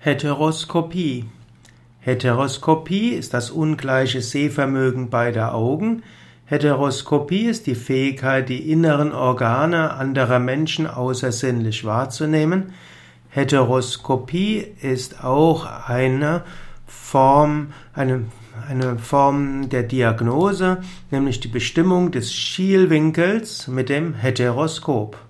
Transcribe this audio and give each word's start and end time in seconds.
Heteroskopie. 0.00 1.24
Heteroskopie 1.98 3.14
ist 3.14 3.34
das 3.34 3.50
ungleiche 3.50 4.22
Sehvermögen 4.22 5.10
beider 5.10 5.56
Augen. 5.56 6.04
Heteroskopie 6.44 7.46
ist 7.46 7.66
die 7.66 7.74
Fähigkeit, 7.74 8.48
die 8.48 8.70
inneren 8.70 9.10
Organe 9.10 9.94
anderer 9.94 10.38
Menschen 10.38 10.86
außersinnlich 10.86 11.84
wahrzunehmen. 11.84 12.74
Heteroskopie 13.30 14.68
ist 14.80 15.24
auch 15.24 15.66
eine 15.88 16.44
Form, 16.86 17.72
eine, 17.92 18.22
eine 18.68 19.00
Form 19.00 19.68
der 19.68 19.82
Diagnose, 19.82 20.78
nämlich 21.10 21.40
die 21.40 21.48
Bestimmung 21.48 22.12
des 22.12 22.32
Schielwinkels 22.32 23.66
mit 23.66 23.88
dem 23.88 24.14
Heteroskop. 24.14 25.27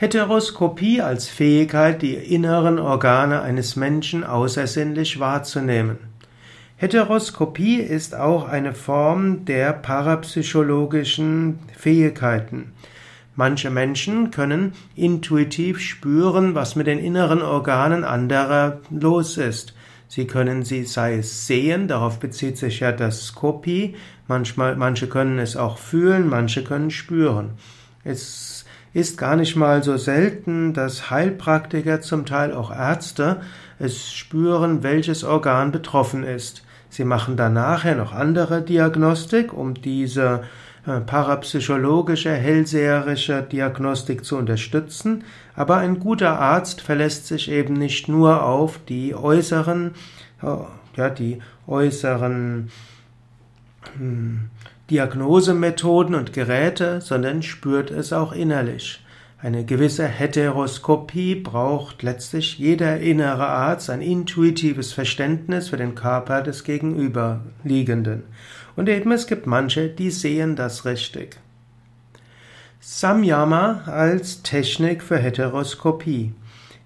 Heteroskopie 0.00 1.02
als 1.02 1.26
Fähigkeit, 1.26 2.02
die 2.02 2.14
inneren 2.14 2.78
Organe 2.78 3.42
eines 3.42 3.74
Menschen 3.74 4.22
außersinnlich 4.22 5.18
wahrzunehmen. 5.18 5.98
Heteroskopie 6.76 7.80
ist 7.80 8.14
auch 8.14 8.46
eine 8.46 8.74
Form 8.74 9.44
der 9.44 9.72
parapsychologischen 9.72 11.58
Fähigkeiten. 11.76 12.74
Manche 13.34 13.70
Menschen 13.70 14.30
können 14.30 14.74
intuitiv 14.94 15.80
spüren, 15.80 16.54
was 16.54 16.76
mit 16.76 16.86
den 16.86 17.00
inneren 17.00 17.42
Organen 17.42 18.04
anderer 18.04 18.78
los 18.90 19.36
ist. 19.36 19.74
Sie 20.06 20.28
können 20.28 20.62
sie, 20.62 20.84
sei 20.84 21.16
es 21.16 21.48
sehen, 21.48 21.88
darauf 21.88 22.20
bezieht 22.20 22.56
sich 22.56 22.78
ja 22.78 22.92
das 22.92 23.26
Skopie, 23.26 23.96
manchmal, 24.28 24.76
manche 24.76 25.08
können 25.08 25.40
es 25.40 25.56
auch 25.56 25.76
fühlen, 25.76 26.28
manche 26.28 26.62
können 26.62 26.92
spüren. 26.92 27.54
Es 28.04 28.64
ist 28.92 29.18
gar 29.18 29.36
nicht 29.36 29.56
mal 29.56 29.82
so 29.82 29.96
selten, 29.96 30.72
dass 30.72 31.10
Heilpraktiker, 31.10 32.00
zum 32.00 32.26
Teil 32.26 32.52
auch 32.52 32.70
Ärzte, 32.70 33.40
es 33.78 34.12
spüren, 34.12 34.82
welches 34.82 35.24
Organ 35.24 35.72
betroffen 35.72 36.24
ist. 36.24 36.64
Sie 36.88 37.04
machen 37.04 37.36
dann 37.36 37.52
nachher 37.52 37.94
noch 37.94 38.12
andere 38.12 38.62
Diagnostik, 38.62 39.52
um 39.52 39.74
diese 39.74 40.42
äh, 40.86 41.00
parapsychologische, 41.00 42.32
hellseherische 42.32 43.42
Diagnostik 43.42 44.24
zu 44.24 44.36
unterstützen, 44.36 45.24
aber 45.54 45.76
ein 45.76 45.98
guter 45.98 46.38
Arzt 46.38 46.80
verlässt 46.80 47.26
sich 47.26 47.50
eben 47.50 47.74
nicht 47.74 48.08
nur 48.08 48.42
auf 48.44 48.80
die 48.88 49.14
äußeren, 49.14 49.92
äh, 50.42 50.46
ja, 50.96 51.10
die 51.10 51.40
äußeren 51.66 52.70
hm, 53.98 54.50
Diagnosemethoden 54.90 56.14
und 56.14 56.32
Geräte, 56.32 57.00
sondern 57.00 57.42
spürt 57.42 57.90
es 57.90 58.12
auch 58.12 58.32
innerlich. 58.32 59.04
Eine 59.40 59.64
gewisse 59.64 60.06
Heteroskopie 60.06 61.36
braucht 61.36 62.02
letztlich 62.02 62.58
jeder 62.58 62.98
innere 62.98 63.46
Arzt 63.46 63.88
ein 63.88 64.00
intuitives 64.00 64.92
Verständnis 64.92 65.68
für 65.68 65.76
den 65.76 65.94
Körper 65.94 66.42
des 66.42 66.64
Gegenüberliegenden. 66.64 68.24
Und 68.74 68.88
eben 68.88 69.12
es 69.12 69.26
gibt 69.26 69.46
manche, 69.46 69.88
die 69.88 70.10
sehen 70.10 70.56
das 70.56 70.84
richtig. 70.84 71.38
Samyama 72.80 73.82
als 73.86 74.42
Technik 74.42 75.02
für 75.02 75.18
Heteroskopie. 75.18 76.32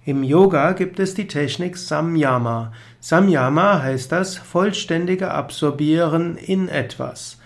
Im 0.05 0.23
Yoga 0.23 0.73
gibt 0.73 0.99
es 0.99 1.13
die 1.13 1.27
Technik 1.27 1.77
Samyama. 1.77 2.73
Samyama 2.99 3.81
heißt 3.81 4.11
das 4.11 4.37
vollständige 4.37 5.31
Absorbieren 5.31 6.35
in 6.35 6.67
etwas. 6.67 7.39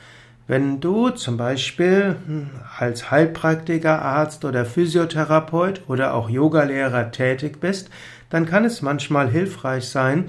Wenn 0.47 0.79
du 0.79 1.09
zum 1.09 1.35
Beispiel 1.35 2.15
hm, 2.25 2.49
als 2.77 3.11
Heilpraktiker, 3.11 4.01
Arzt 4.01 4.45
oder 4.45 4.65
Physiotherapeut 4.65 5.81
oder 5.87 6.13
auch 6.13 6.29
Yogalehrer 6.29 7.11
tätig 7.11 7.59
bist, 7.59 7.89
dann 8.29 8.45
kann 8.45 8.63
es 8.63 8.81
manchmal 8.81 9.29
hilfreich 9.29 9.89
sein, 9.89 10.25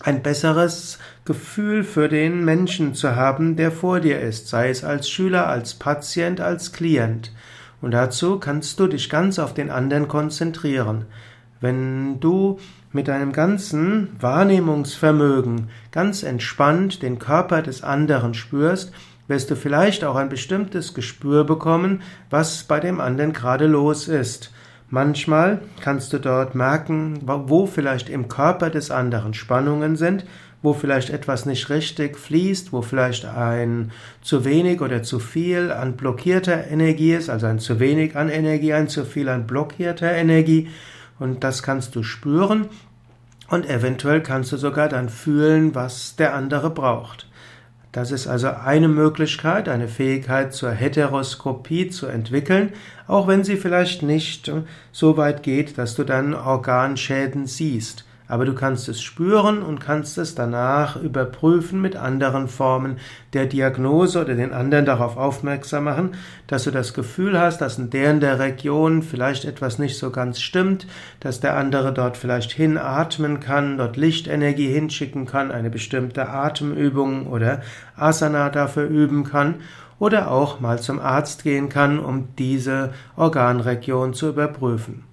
ein 0.00 0.22
besseres 0.22 1.00
Gefühl 1.24 1.82
für 1.82 2.08
den 2.08 2.44
Menschen 2.44 2.94
zu 2.94 3.16
haben, 3.16 3.56
der 3.56 3.72
vor 3.72 3.98
dir 3.98 4.20
ist, 4.20 4.48
sei 4.48 4.70
es 4.70 4.84
als 4.84 5.10
Schüler, 5.10 5.48
als 5.48 5.74
Patient, 5.74 6.40
als 6.40 6.72
Klient. 6.72 7.32
Und 7.80 7.90
dazu 7.90 8.38
kannst 8.38 8.78
du 8.78 8.86
dich 8.86 9.10
ganz 9.10 9.40
auf 9.40 9.54
den 9.54 9.70
anderen 9.70 10.06
konzentrieren. 10.06 11.06
Wenn 11.60 12.20
du 12.20 12.58
mit 12.92 13.08
deinem 13.08 13.32
ganzen 13.32 14.08
Wahrnehmungsvermögen 14.20 15.68
ganz 15.92 16.22
entspannt 16.22 17.02
den 17.02 17.18
Körper 17.18 17.62
des 17.62 17.82
anderen 17.82 18.34
spürst, 18.34 18.92
wirst 19.26 19.50
du 19.50 19.56
vielleicht 19.56 20.04
auch 20.04 20.16
ein 20.16 20.28
bestimmtes 20.28 20.94
Gespür 20.94 21.44
bekommen, 21.44 22.02
was 22.30 22.64
bei 22.64 22.80
dem 22.80 23.00
anderen 23.00 23.32
gerade 23.32 23.66
los 23.66 24.08
ist. 24.08 24.52
Manchmal 24.90 25.60
kannst 25.82 26.14
du 26.14 26.18
dort 26.18 26.54
merken, 26.54 27.20
wo 27.22 27.66
vielleicht 27.66 28.08
im 28.08 28.28
Körper 28.28 28.70
des 28.70 28.90
anderen 28.90 29.34
Spannungen 29.34 29.96
sind, 29.96 30.24
wo 30.62 30.72
vielleicht 30.72 31.10
etwas 31.10 31.44
nicht 31.44 31.68
richtig 31.68 32.16
fließt, 32.16 32.72
wo 32.72 32.80
vielleicht 32.80 33.26
ein 33.26 33.92
zu 34.22 34.46
wenig 34.46 34.80
oder 34.80 35.02
zu 35.02 35.18
viel 35.18 35.70
an 35.70 35.96
blockierter 35.96 36.68
Energie 36.68 37.12
ist, 37.12 37.28
also 37.28 37.46
ein 37.46 37.58
zu 37.58 37.78
wenig 37.80 38.16
an 38.16 38.30
Energie, 38.30 38.72
ein 38.72 38.88
zu 38.88 39.04
viel 39.04 39.28
an 39.28 39.46
blockierter 39.46 40.10
Energie. 40.10 40.68
Und 41.18 41.44
das 41.44 41.62
kannst 41.62 41.94
du 41.96 42.02
spüren 42.02 42.68
und 43.48 43.68
eventuell 43.68 44.22
kannst 44.22 44.52
du 44.52 44.56
sogar 44.56 44.88
dann 44.88 45.08
fühlen, 45.08 45.74
was 45.74 46.16
der 46.16 46.34
andere 46.34 46.70
braucht. 46.70 47.28
Das 47.92 48.10
ist 48.10 48.26
also 48.26 48.48
eine 48.48 48.88
Möglichkeit, 48.88 49.68
eine 49.68 49.88
Fähigkeit 49.88 50.52
zur 50.52 50.70
Heteroskopie 50.70 51.88
zu 51.88 52.06
entwickeln, 52.06 52.72
auch 53.06 53.26
wenn 53.26 53.44
sie 53.44 53.56
vielleicht 53.56 54.02
nicht 54.02 54.52
so 54.92 55.16
weit 55.16 55.42
geht, 55.42 55.78
dass 55.78 55.94
du 55.94 56.04
dann 56.04 56.34
Organschäden 56.34 57.46
siehst 57.46 58.04
aber 58.28 58.44
du 58.44 58.54
kannst 58.54 58.88
es 58.88 59.00
spüren 59.00 59.62
und 59.62 59.80
kannst 59.80 60.18
es 60.18 60.34
danach 60.34 60.96
überprüfen 60.96 61.80
mit 61.80 61.96
anderen 61.96 62.46
Formen 62.46 62.98
der 63.32 63.46
Diagnose 63.46 64.20
oder 64.20 64.34
den 64.34 64.52
anderen 64.52 64.84
darauf 64.84 65.16
aufmerksam 65.16 65.84
machen, 65.84 66.10
dass 66.46 66.64
du 66.64 66.70
das 66.70 66.94
Gefühl 66.94 67.40
hast, 67.40 67.60
dass 67.60 67.78
in 67.78 67.90
der 67.90 68.08
der 68.14 68.38
Region 68.38 69.02
vielleicht 69.02 69.44
etwas 69.44 69.78
nicht 69.78 69.98
so 69.98 70.10
ganz 70.10 70.40
stimmt, 70.40 70.86
dass 71.20 71.40
der 71.40 71.56
andere 71.56 71.92
dort 71.92 72.16
vielleicht 72.16 72.52
hinatmen 72.52 73.40
kann, 73.40 73.78
dort 73.78 73.96
Lichtenergie 73.96 74.72
hinschicken 74.72 75.26
kann, 75.26 75.50
eine 75.50 75.70
bestimmte 75.70 76.28
Atemübung 76.28 77.26
oder 77.26 77.62
Asana 77.96 78.50
dafür 78.50 78.86
üben 78.86 79.24
kann 79.24 79.56
oder 79.98 80.30
auch 80.30 80.60
mal 80.60 80.78
zum 80.78 81.00
Arzt 81.00 81.42
gehen 81.42 81.68
kann, 81.68 81.98
um 81.98 82.28
diese 82.36 82.92
Organregion 83.16 84.14
zu 84.14 84.28
überprüfen. 84.28 85.07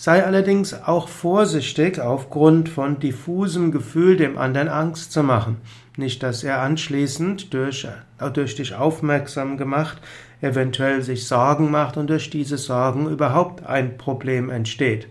Sei 0.00 0.24
allerdings 0.24 0.74
auch 0.74 1.08
vorsichtig, 1.08 1.98
aufgrund 1.98 2.68
von 2.68 3.00
diffusem 3.00 3.72
Gefühl 3.72 4.16
dem 4.16 4.38
anderen 4.38 4.68
Angst 4.68 5.10
zu 5.10 5.24
machen. 5.24 5.56
Nicht, 5.96 6.22
dass 6.22 6.44
er 6.44 6.60
anschließend 6.60 7.52
durch, 7.52 7.88
durch 8.32 8.54
dich 8.54 8.76
aufmerksam 8.76 9.56
gemacht, 9.56 9.98
eventuell 10.40 11.02
sich 11.02 11.26
Sorgen 11.26 11.72
macht 11.72 11.96
und 11.96 12.10
durch 12.10 12.30
diese 12.30 12.58
Sorgen 12.58 13.10
überhaupt 13.10 13.66
ein 13.66 13.98
Problem 13.98 14.50
entsteht. 14.50 15.08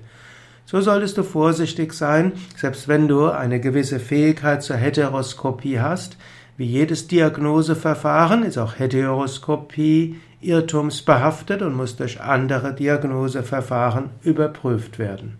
So 0.65 0.79
solltest 0.79 1.17
du 1.17 1.23
vorsichtig 1.23 1.91
sein, 1.91 2.31
selbst 2.55 2.87
wenn 2.87 3.09
du 3.09 3.25
eine 3.25 3.59
gewisse 3.59 3.99
Fähigkeit 3.99 4.63
zur 4.63 4.77
Heteroskopie 4.77 5.81
hast. 5.81 6.15
Wie 6.55 6.65
jedes 6.65 7.09
Diagnoseverfahren 7.09 8.43
ist 8.43 8.57
auch 8.57 8.79
Heteroskopie 8.79 10.15
irrtumsbehaftet 10.41 11.61
und 11.61 11.75
muss 11.75 11.95
durch 11.95 12.21
andere 12.21 12.73
Diagnoseverfahren 12.73 14.09
überprüft 14.21 14.99
werden. 14.99 15.39